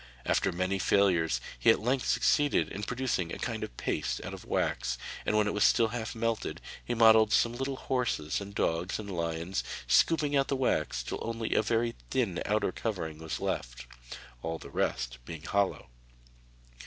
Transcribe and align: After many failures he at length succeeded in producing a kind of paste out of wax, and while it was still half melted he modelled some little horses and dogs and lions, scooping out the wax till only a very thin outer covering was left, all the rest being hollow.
After 0.25 0.51
many 0.51 0.79
failures 0.79 1.39
he 1.59 1.69
at 1.69 1.79
length 1.79 2.07
succeeded 2.07 2.69
in 2.69 2.81
producing 2.81 3.31
a 3.31 3.37
kind 3.37 3.63
of 3.63 3.77
paste 3.77 4.19
out 4.23 4.33
of 4.33 4.43
wax, 4.45 4.97
and 5.27 5.35
while 5.35 5.45
it 5.45 5.53
was 5.53 5.63
still 5.63 5.89
half 5.89 6.15
melted 6.15 6.59
he 6.83 6.95
modelled 6.95 7.31
some 7.31 7.53
little 7.53 7.75
horses 7.75 8.41
and 8.41 8.55
dogs 8.55 8.97
and 8.97 9.15
lions, 9.15 9.63
scooping 9.85 10.35
out 10.35 10.47
the 10.47 10.55
wax 10.55 11.03
till 11.03 11.19
only 11.21 11.53
a 11.53 11.61
very 11.61 11.93
thin 12.09 12.41
outer 12.47 12.71
covering 12.71 13.19
was 13.19 13.39
left, 13.39 13.85
all 14.41 14.57
the 14.57 14.71
rest 14.71 15.19
being 15.23 15.43
hollow. 15.43 15.87